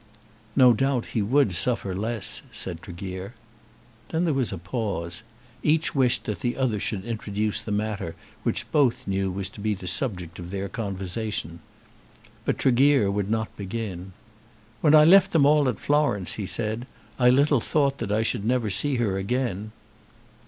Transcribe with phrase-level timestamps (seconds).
[0.55, 3.35] "No doubt he would suffer less," said Tregear.
[4.09, 5.21] Then there was a pause.
[5.61, 9.75] Each wished that the other should introduce the matter which both knew was to be
[9.75, 11.59] the subject of their conversation.
[12.45, 14.13] But Tregear would not begin.
[14.81, 16.87] "When I left them all at Florence," he said,
[17.19, 19.71] "I little thought that I should never see her again."